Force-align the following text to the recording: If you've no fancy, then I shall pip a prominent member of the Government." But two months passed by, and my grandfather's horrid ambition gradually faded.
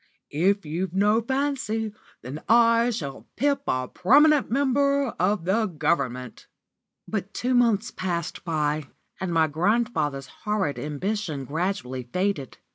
If 0.33 0.65
you've 0.65 0.95
no 0.95 1.21
fancy, 1.21 1.93
then 2.23 2.41
I 2.49 2.89
shall 2.89 3.27
pip 3.35 3.61
a 3.67 3.87
prominent 3.87 4.49
member 4.49 5.09
of 5.19 5.45
the 5.45 5.67
Government." 5.67 6.47
But 7.07 7.35
two 7.35 7.53
months 7.53 7.91
passed 7.91 8.43
by, 8.43 8.87
and 9.19 9.31
my 9.31 9.45
grandfather's 9.45 10.25
horrid 10.43 10.79
ambition 10.79 11.45
gradually 11.45 12.09
faded. 12.11 12.57